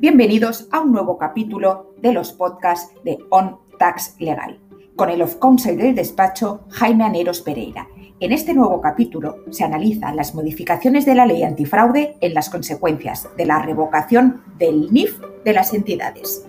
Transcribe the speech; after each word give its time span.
Bienvenidos 0.00 0.68
a 0.70 0.78
un 0.78 0.92
nuevo 0.92 1.18
capítulo 1.18 1.92
de 2.00 2.12
los 2.12 2.32
podcasts 2.32 2.94
de 3.02 3.18
On 3.30 3.58
Tax 3.80 4.14
Legal, 4.20 4.60
con 4.94 5.10
el 5.10 5.20
of 5.22 5.38
counsel 5.40 5.76
del 5.76 5.96
despacho 5.96 6.60
Jaime 6.70 7.02
Aneros 7.02 7.42
Pereira. 7.42 7.88
En 8.20 8.30
este 8.30 8.54
nuevo 8.54 8.80
capítulo 8.80 9.38
se 9.50 9.64
analizan 9.64 10.14
las 10.14 10.36
modificaciones 10.36 11.04
de 11.04 11.16
la 11.16 11.26
ley 11.26 11.42
antifraude 11.42 12.16
en 12.20 12.32
las 12.32 12.48
consecuencias 12.48 13.28
de 13.36 13.46
la 13.46 13.60
revocación 13.60 14.44
del 14.56 14.92
NIF 14.92 15.18
de 15.44 15.52
las 15.52 15.74
entidades. 15.74 16.46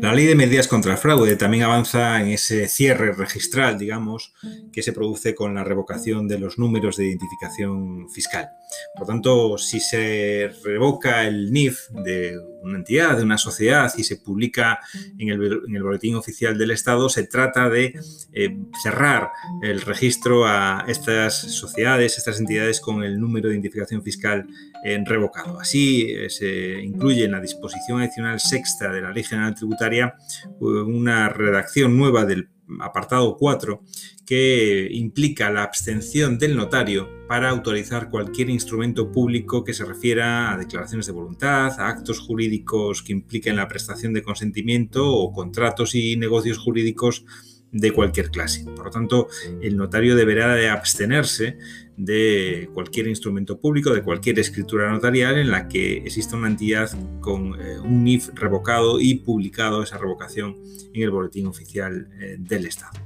La 0.00 0.14
ley 0.14 0.24
de 0.24 0.34
medidas 0.34 0.66
contra 0.66 0.92
el 0.92 0.98
fraude 0.98 1.36
también 1.36 1.62
avanza 1.62 2.22
en 2.22 2.28
ese 2.28 2.68
cierre 2.68 3.12
registral, 3.12 3.78
digamos, 3.78 4.32
que 4.72 4.82
se 4.82 4.92
produce 4.92 5.34
con 5.34 5.54
la 5.54 5.62
revocación 5.62 6.26
de 6.26 6.38
los 6.38 6.58
números 6.58 6.96
de 6.96 7.06
identificación 7.08 8.08
fiscal. 8.08 8.48
Por 8.96 9.06
tanto, 9.06 9.58
si 9.58 9.78
se 9.78 10.50
revoca 10.64 11.26
el 11.26 11.52
NIF 11.52 11.90
de 11.90 12.34
una 12.62 12.78
entidad, 12.78 13.16
de 13.16 13.22
una 13.22 13.38
sociedad 13.38 13.92
y 13.96 14.04
se 14.04 14.16
publica 14.16 14.80
en 15.18 15.28
el, 15.28 15.82
boletín 15.82 16.16
oficial 16.16 16.58
del 16.58 16.70
Estado, 16.70 17.08
se 17.08 17.24
trata 17.24 17.68
de 17.68 17.98
eh, 18.32 18.56
cerrar 18.82 19.30
el 19.62 19.80
registro 19.80 20.46
a 20.46 20.84
estas 20.88 21.34
sociedades, 21.34 22.18
estas 22.18 22.40
entidades 22.40 22.80
con 22.80 23.02
el 23.02 23.18
número 23.18 23.48
de 23.48 23.54
identificación 23.54 24.02
fiscal 24.02 24.46
en 24.84 25.06
revocado. 25.06 25.60
Así 25.60 26.06
eh, 26.10 26.30
se 26.30 26.82
incluye 26.82 27.24
en 27.24 27.32
la 27.32 27.40
disposición 27.40 28.00
adicional 28.00 28.40
sexta 28.40 28.90
de 28.92 29.02
la 29.02 29.12
Ley 29.12 29.24
General 29.24 29.54
Tributaria 29.54 30.14
una 30.60 31.28
redacción 31.28 31.96
nueva 31.96 32.24
del 32.24 32.48
apartado 32.80 33.36
4 33.36 33.82
que 34.26 34.88
implica 34.92 35.50
la 35.50 35.64
abstención 35.64 36.38
del 36.38 36.56
notario 36.56 37.08
para 37.26 37.50
autorizar 37.50 38.10
cualquier 38.10 38.50
instrumento 38.50 39.10
público 39.10 39.64
que 39.64 39.74
se 39.74 39.84
refiera 39.84 40.52
a 40.52 40.56
declaraciones 40.56 41.06
de 41.06 41.12
voluntad, 41.12 41.80
a 41.80 41.88
actos 41.88 42.20
jurídicos 42.20 43.02
que 43.02 43.12
impliquen 43.12 43.56
la 43.56 43.66
prestación 43.66 44.12
de 44.12 44.22
consentimiento 44.22 45.12
o 45.12 45.32
contratos 45.32 45.94
y 45.94 46.16
negocios 46.16 46.58
jurídicos 46.58 47.24
de 47.72 47.92
cualquier 47.92 48.30
clase. 48.30 48.64
Por 48.64 48.86
lo 48.86 48.90
tanto, 48.90 49.28
el 49.60 49.76
notario 49.76 50.16
deberá 50.16 50.54
de 50.54 50.68
abstenerse 50.68 51.58
de 52.04 52.70
cualquier 52.72 53.08
instrumento 53.08 53.60
público, 53.60 53.92
de 53.92 54.02
cualquier 54.02 54.38
escritura 54.38 54.90
notarial 54.90 55.36
en 55.36 55.50
la 55.50 55.68
que 55.68 55.98
exista 55.98 56.36
una 56.36 56.48
entidad 56.48 56.90
con 57.20 57.60
eh, 57.60 57.78
un 57.78 58.04
NIF 58.04 58.30
revocado 58.34 58.98
y 59.00 59.16
publicado 59.16 59.82
esa 59.82 59.98
revocación 59.98 60.56
en 60.94 61.02
el 61.02 61.10
boletín 61.10 61.46
oficial 61.46 62.08
eh, 62.18 62.36
del 62.38 62.66
Estado. 62.66 62.98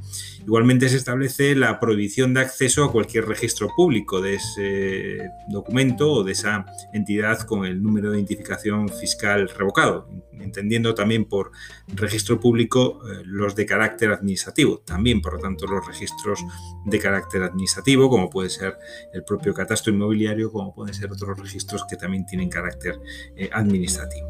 Igualmente 0.46 0.88
se 0.88 0.96
establece 0.96 1.56
la 1.56 1.80
prohibición 1.80 2.34
de 2.34 2.42
acceso 2.42 2.84
a 2.84 2.92
cualquier 2.92 3.26
registro 3.26 3.70
público 3.74 4.20
de 4.20 4.34
ese 4.34 5.30
documento 5.48 6.12
o 6.12 6.24
de 6.24 6.32
esa 6.32 6.66
entidad 6.92 7.40
con 7.40 7.64
el 7.64 7.82
número 7.82 8.10
de 8.10 8.18
identificación 8.18 8.88
fiscal 8.90 9.48
revocado, 9.48 10.08
entendiendo 10.38 10.94
también 10.94 11.24
por 11.24 11.50
registro 11.88 12.38
público 12.38 13.00
eh, 13.08 13.22
los 13.24 13.56
de 13.56 13.66
carácter 13.66 14.12
administrativo, 14.12 14.80
también 14.80 15.20
por 15.20 15.34
lo 15.34 15.38
tanto 15.40 15.66
los 15.66 15.86
registros 15.86 16.44
de 16.84 16.98
carácter 16.98 17.42
administrativo, 17.42 18.10
como 18.10 18.28
puede 18.28 18.50
ser 18.50 18.76
el 19.12 19.24
propio 19.24 19.54
catastro 19.54 19.92
inmobiliario, 19.92 20.50
como 20.50 20.74
pueden 20.74 20.94
ser 20.94 21.10
otros 21.10 21.38
registros 21.38 21.84
que 21.88 21.96
también 21.96 22.26
tienen 22.26 22.48
carácter 22.48 23.00
eh, 23.36 23.48
administrativo. 23.52 24.28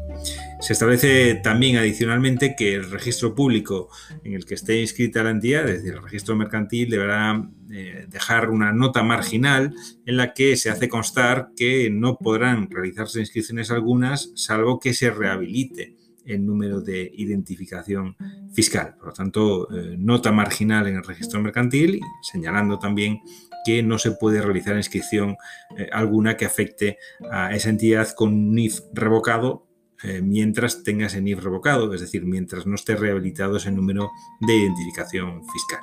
Se 0.59 0.73
establece 0.73 1.35
también 1.35 1.77
adicionalmente 1.77 2.55
que 2.55 2.75
el 2.75 2.89
registro 2.89 3.35
público 3.35 3.89
en 4.23 4.33
el 4.33 4.45
que 4.45 4.55
esté 4.55 4.81
inscrita 4.81 5.23
la 5.23 5.31
entidad, 5.31 5.67
es 5.67 5.77
decir, 5.77 5.93
el 5.93 6.03
registro 6.03 6.35
mercantil, 6.35 6.89
deberá 6.89 7.49
eh, 7.71 8.05
dejar 8.07 8.49
una 8.49 8.71
nota 8.71 9.03
marginal 9.03 9.73
en 10.05 10.17
la 10.17 10.33
que 10.33 10.55
se 10.55 10.69
hace 10.69 10.87
constar 10.87 11.49
que 11.55 11.89
no 11.89 12.17
podrán 12.17 12.69
realizarse 12.69 13.19
inscripciones 13.19 13.71
algunas 13.71 14.31
salvo 14.35 14.79
que 14.79 14.93
se 14.93 15.09
rehabilite 15.09 15.95
el 16.25 16.45
número 16.45 16.81
de 16.81 17.11
identificación 17.15 18.15
fiscal. 18.53 18.95
Por 18.97 19.07
lo 19.07 19.13
tanto, 19.13 19.67
eh, 19.75 19.95
nota 19.97 20.31
marginal 20.31 20.87
en 20.87 20.95
el 20.95 21.03
registro 21.03 21.41
mercantil, 21.41 21.99
señalando 22.21 22.79
también 22.79 23.21
que 23.65 23.81
no 23.81 23.97
se 23.97 24.11
puede 24.11 24.41
realizar 24.41 24.75
inscripción 24.75 25.37
eh, 25.77 25.89
alguna 25.91 26.37
que 26.37 26.45
afecte 26.45 26.97
a 27.31 27.53
esa 27.55 27.69
entidad 27.69 28.09
con 28.11 28.33
un 28.33 28.53
NIF 28.53 28.81
revocado 28.93 29.67
eh, 30.03 30.21
mientras 30.21 30.83
tenga 30.83 31.07
ese 31.07 31.21
NIF 31.21 31.43
revocado, 31.43 31.93
es 31.93 32.01
decir, 32.01 32.25
mientras 32.25 32.65
no 32.65 32.75
esté 32.75 32.95
rehabilitado 32.95 33.57
ese 33.57 33.71
número 33.71 34.11
de 34.41 34.55
identificación 34.55 35.41
fiscal. 35.47 35.79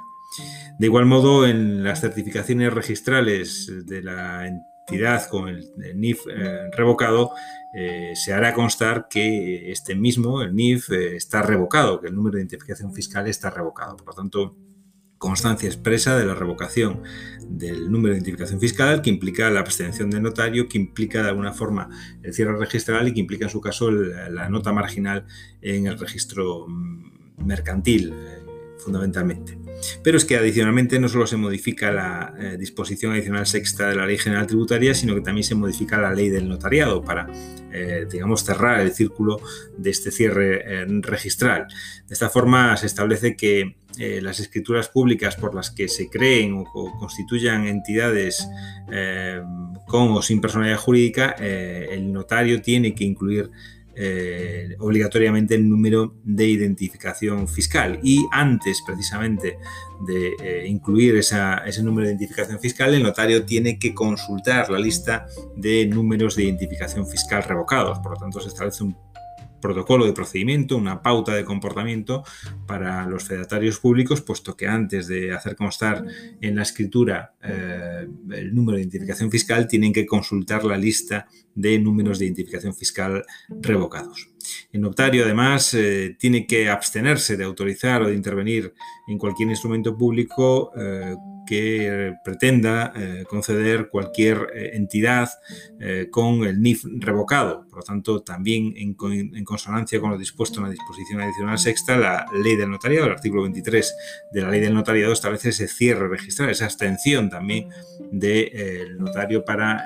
De 0.79 0.87
igual 0.87 1.07
modo, 1.07 1.47
en 1.47 1.83
las 1.83 2.01
certificaciones 2.01 2.73
registrales 2.73 3.71
de 3.85 4.03
la 4.03 4.47
entidad 4.47 4.72
con 5.31 5.49
el, 5.49 5.73
NIF 5.95 6.27
eh, 6.29 6.71
revocado, 6.77 7.31
se 8.15 8.35
hará 8.35 8.53
constar 8.53 9.07
que 9.09 9.73
este 9.73 9.95
mismo, 9.95 10.43
el 10.43 10.55
NIF, 10.55 10.91
está 10.91 11.41
revocado, 11.41 12.01
que 12.01 12.09
el 12.09 12.15
número 12.15 12.37
de 12.37 12.43
identificación 12.43 12.93
fiscal 12.93 13.27
está 13.29 13.49
revocado. 13.49 13.97
Por 13.97 14.09
lo 14.09 14.13
tanto, 14.13 14.57
constancia 15.23 15.69
expresa 15.69 16.19
de 16.19 16.27
la 16.27 16.35
revocación 16.35 17.01
del 17.49 17.93
número 17.93 18.13
de 18.13 18.19
identificación 18.19 18.59
fiscal, 18.59 19.03
que 19.03 19.11
implica 19.11 19.49
la 19.51 19.61
abstención 19.61 20.11
del 20.11 20.21
notario, 20.21 20.69
que 20.69 20.79
implica 20.79 21.23
de 21.23 21.29
alguna 21.29 21.53
forma 21.53 21.89
el 22.25 22.35
cierre 22.35 22.59
registral 22.59 23.07
y 23.07 23.15
que 23.15 23.21
implica 23.21 23.45
en 23.45 23.51
su 23.51 23.61
caso 23.61 23.93
la 23.93 24.49
nota 24.49 24.73
marginal 24.73 25.25
en 25.61 25.87
el 25.87 25.97
registro 25.97 26.67
mm, 26.67 27.47
mercantil, 27.47 28.13
eh, 28.13 28.42
fundamentalmente. 28.83 29.59
Pero 30.03 30.17
es 30.17 30.25
que 30.25 30.37
adicionalmente 30.37 30.99
no 30.99 31.09
solo 31.09 31.27
se 31.27 31.37
modifica 31.37 31.91
la 31.91 32.35
eh, 32.39 32.57
disposición 32.59 33.13
adicional 33.13 33.47
sexta 33.47 33.89
de 33.89 33.97
la 33.97 34.07
Ley 34.07 34.19
General 34.19 34.47
Tributaria, 34.47 34.95
sino 34.95 35.15
que 35.15 35.21
también 35.21 35.45
se 35.45 35.55
modifica 35.55 36.01
la 36.01 36.13
ley 36.13 36.29
del 36.29 36.49
notariado 36.49 37.03
para, 37.03 37.27
eh, 37.73 38.07
digamos, 38.11 38.45
cerrar 38.45 38.81
el 38.81 38.93
círculo 38.93 39.41
de 39.77 39.91
este 39.91 40.11
cierre 40.11 40.87
registral. 41.01 41.67
De 42.07 42.15
esta 42.15 42.29
forma 42.29 42.77
se 42.77 42.87
establece 42.87 43.37
que 43.37 43.77
eh, 43.99 44.21
las 44.23 44.41
escrituras 44.41 44.89
públicas 44.89 45.37
por 45.37 45.55
las 45.55 45.71
que 45.71 45.87
se 45.87 46.09
creen 46.09 46.55
o, 46.55 46.99
constituyan 46.99 47.67
entidades 47.67 48.49
eh, 48.91 49.43
con 49.87 50.13
o 50.13 50.23
sin 50.23 50.41
personalidad 50.41 50.79
jurídica, 50.79 51.37
eh, 51.39 51.89
el 51.91 52.11
notario 52.11 52.63
tiene 52.63 52.95
que 52.95 53.05
incluir 53.05 53.51
obligatoriamente 54.79 55.55
el 55.55 55.69
número 55.69 56.17
de 56.25 56.47
identificación 56.47 57.47
fiscal. 57.49 58.01
Y 58.03 58.27
antes, 58.33 58.83
precisamente, 58.87 59.59
de 60.07 60.67
incluir 60.67 61.17
ese 61.17 61.83
número 61.83 62.07
de 62.07 62.15
identificación 62.15 62.59
fiscal, 62.59 62.95
el 62.95 63.03
notario 63.03 63.45
tiene 63.45 63.79
que 63.79 63.95
consultar 63.95 64.71
la 64.71 64.79
lista 64.79 65.27
de 65.57 65.87
números 65.87 66.37
de 66.37 66.45
identificación 66.45 67.07
fiscal 67.07 67.43
revocados. 67.43 67.99
Por 68.01 68.13
lo 68.13 68.19
tanto, 68.19 68.41
se 68.41 68.49
establece 68.49 68.85
un 68.85 68.97
protocolo 69.63 70.05
de 70.05 70.13
procedimiento, 70.13 70.77
una 70.77 71.01
pauta 71.01 71.35
de 71.35 71.47
comportamiento 71.47 72.23
para 72.67 73.07
los 73.07 73.25
fedatarios 73.25 73.79
públicos, 73.79 74.21
puesto 74.21 74.55
que 74.55 74.67
antes 74.67 75.07
de 75.07 75.33
hacer 75.33 75.57
constar 75.57 76.05
en 76.43 76.57
la 76.57 76.63
escritura 76.63 77.33
eh, 77.43 78.07
el 78.33 78.55
número 78.55 78.77
de 78.77 78.83
identificación 78.83 79.31
fiscal, 79.31 79.67
tienen 79.67 79.95
que 79.95 80.05
consultar 80.05 80.65
la 80.65 80.77
lista 80.77 81.27
de 81.55 81.79
números 81.79 82.19
de 82.19 82.27
identificación 82.27 82.75
fiscal 82.75 83.25
revocados. 83.49 84.29
El 84.73 84.81
notario, 84.81 85.25
además, 85.25 85.73
eh, 85.75 86.17
tiene 86.19 86.47
que 86.47 86.69
abstenerse 86.69 87.37
de 87.37 87.45
autorizar 87.45 88.03
o 88.03 88.09
de 88.09 88.15
intervenir 88.15 88.75
en 89.07 89.17
cualquier 89.19 89.49
instrumento 89.49 89.97
público 89.97 90.73
eh, 90.77 91.15
que 91.53 92.15
pretenda 92.25 92.93
eh, 92.97 93.25
conceder 93.29 93.89
cualquier 93.89 94.49
entidad 94.55 95.29
con 96.11 96.45
el 96.45 96.63
NIF 96.63 96.85
revocado. 96.99 97.67
Por 97.69 97.79
lo 97.79 97.83
tanto, 97.83 98.23
también 98.23 98.73
en, 98.77 98.95
consonancia 99.45 100.01
con 100.01 100.11
lo 100.11 100.19
dispuesto 100.19 100.61
en 100.61 100.67
la 100.67 100.71
disposición 100.71 101.21
adicional 101.21 101.59
sexta, 101.59 101.97
la 101.97 102.27
ley 102.33 102.57
del 102.57 102.71
notariado, 102.71 103.07
el 103.07 103.13
artículo 103.13 103.43
23 103.43 103.95
de 104.33 104.41
la 104.41 104.49
ley 104.49 104.61
del 104.61 104.75
notariado 104.75 105.13
establece 105.13 105.49
ese 105.49 105.67
cierre 105.67 106.09
registral, 106.09 106.51
esa 106.51 106.67
abstención 106.67 107.29
también 107.29 107.69
del 108.13 108.97
notario 108.99 109.45
para, 109.45 109.83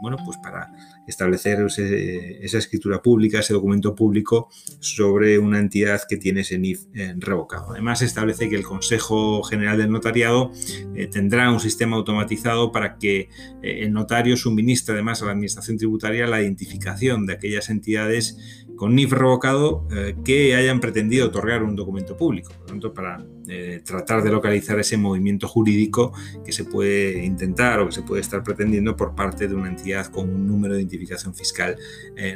bueno, 0.00 0.16
pues 0.24 0.38
para 0.38 0.70
establecer 1.10 1.58
esa 1.66 2.58
escritura 2.58 3.02
pública, 3.02 3.40
ese 3.40 3.52
documento 3.52 3.94
público 3.94 4.48
sobre 4.78 5.38
una 5.38 5.58
entidad 5.58 6.00
que 6.08 6.16
tiene 6.16 6.40
ese 6.40 6.58
NIF 6.58 6.86
eh, 6.94 7.14
revocado. 7.18 7.72
Además, 7.72 8.02
establece 8.02 8.48
que 8.48 8.56
el 8.56 8.64
Consejo 8.64 9.42
General 9.42 9.76
del 9.76 9.90
Notariado 9.90 10.52
eh, 10.94 11.06
tendrá 11.08 11.50
un 11.50 11.60
sistema 11.60 11.96
automatizado 11.96 12.72
para 12.72 12.96
que 12.96 13.28
eh, 13.62 13.80
el 13.82 13.92
notario 13.92 14.36
suministre 14.36 14.94
además 14.94 15.22
a 15.22 15.26
la 15.26 15.32
Administración 15.32 15.76
Tributaria 15.76 16.26
la 16.26 16.40
identificación 16.40 17.26
de 17.26 17.34
aquellas 17.34 17.68
entidades 17.68 18.66
con 18.80 18.94
NIF 18.94 19.12
revocado 19.12 19.86
que 20.24 20.54
hayan 20.54 20.80
pretendido 20.80 21.26
otorgar 21.26 21.62
un 21.62 21.76
documento 21.76 22.16
público. 22.16 22.50
Por 22.52 22.60
lo 22.60 22.66
tanto, 22.66 22.94
para 22.94 23.22
tratar 23.84 24.22
de 24.22 24.30
localizar 24.30 24.80
ese 24.80 24.96
movimiento 24.96 25.46
jurídico 25.46 26.14
que 26.46 26.52
se 26.52 26.64
puede 26.64 27.22
intentar 27.22 27.80
o 27.80 27.86
que 27.86 27.92
se 27.92 28.00
puede 28.00 28.22
estar 28.22 28.42
pretendiendo 28.42 28.96
por 28.96 29.14
parte 29.14 29.48
de 29.48 29.54
una 29.54 29.68
entidad 29.68 30.06
con 30.06 30.30
un 30.30 30.46
número 30.46 30.72
de 30.72 30.80
identificación 30.80 31.34
fiscal 31.34 31.76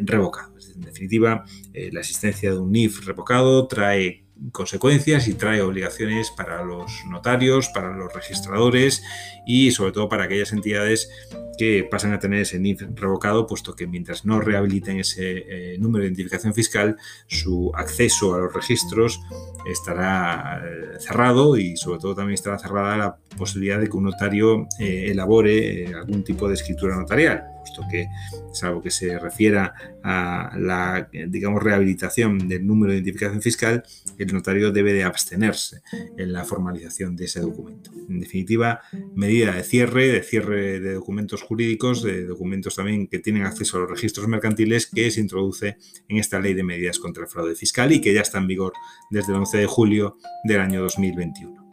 revocado. 0.03 0.55
En 0.75 0.83
definitiva, 0.83 1.45
eh, 1.73 1.91
la 1.93 2.01
existencia 2.01 2.51
de 2.51 2.59
un 2.59 2.73
NIF 2.73 3.07
revocado 3.07 3.67
trae 3.67 4.24
consecuencias 4.53 5.29
y 5.29 5.35
trae 5.35 5.63
obligaciones 5.63 6.31
para 6.31 6.65
los 6.65 7.05
notarios, 7.09 7.69
para 7.69 7.97
los 7.97 8.13
registradores 8.13 9.03
y 9.47 9.71
sobre 9.71 9.93
todo 9.93 10.09
para 10.09 10.25
aquellas 10.25 10.53
entidades 10.53 11.11
que 11.57 11.87
pasan 11.89 12.13
a 12.13 12.19
tener 12.19 12.41
ese 12.41 12.59
NIF 12.59 12.83
revocado, 12.95 13.47
puesto 13.47 13.77
que 13.77 13.87
mientras 13.87 14.25
no 14.25 14.41
rehabiliten 14.41 14.99
ese 14.99 15.45
eh, 15.75 15.79
número 15.79 16.03
de 16.03 16.09
identificación 16.09 16.53
fiscal, 16.53 16.97
su 17.27 17.71
acceso 17.75 18.35
a 18.35 18.39
los 18.39 18.53
registros 18.53 19.21
estará 19.67 20.63
eh, 20.65 20.99
cerrado 20.99 21.57
y 21.57 21.77
sobre 21.77 22.01
todo 22.01 22.15
también 22.15 22.35
estará 22.35 22.59
cerrada 22.59 22.97
la 22.97 23.17
posibilidad 23.37 23.81
de 23.81 23.89
que 23.89 23.97
un 23.97 24.05
notario 24.05 24.69
eh, 24.79 25.11
elabore 25.11 25.93
algún 25.95 26.25
tipo 26.25 26.49
de 26.49 26.55
escritura 26.55 26.97
notarial 26.97 27.55
puesto 27.65 27.83
que, 27.91 28.09
salvo 28.53 28.83
que 28.83 28.91
se 28.91 29.19
refiera 29.19 29.75
a 30.03 30.55
la, 30.59 31.09
digamos, 31.29 31.63
rehabilitación 31.63 32.47
del 32.47 32.67
número 32.67 32.93
de 32.93 32.99
identificación 32.99 33.41
fiscal, 33.41 33.83
el 34.19 34.33
notario 34.33 34.71
debe 34.71 34.93
de 34.93 35.05
abstenerse 35.05 35.81
en 36.17 36.33
la 36.33 36.45
formalización 36.45 37.17
de 37.17 37.25
ese 37.25 37.41
documento. 37.41 37.91
En 38.09 38.21
definitiva, 38.21 38.81
medida 39.15 39.53
de 39.53 39.63
cierre, 39.63 40.09
de 40.09 40.23
cierre 40.23 40.81
de 40.81 40.95
documentos 40.95 41.43
jurídicos, 41.43 42.03
de 42.03 42.27
documentos 42.27 42.77
también 42.77 43.07
que 43.07 43.19
tienen 43.19 43.45
acceso 43.45 43.79
a 43.79 43.81
los 43.81 43.91
registros 43.91 44.29
mercantiles 44.29 44.87
que 44.87 45.11
se 45.11 45.21
introduce 45.21 45.79
en 46.09 46.19
esta 46.19 46.39
ley 46.39 46.55
de 46.55 46.63
medidas 46.63 46.99
contra 46.99 47.25
el 47.25 47.31
fraude 47.31 47.55
fiscal 47.55 47.93
y 47.93 48.01
que 48.01 48.13
ya 48.13 48.21
está 48.21 48.39
en 48.39 48.47
vigor 48.47 48.75
desde 49.11 49.33
el 49.33 49.39
11 49.39 49.59
de 49.59 49.67
julio 49.67 50.17
del 50.45 50.61
año 50.61 50.83
2021. 50.83 51.64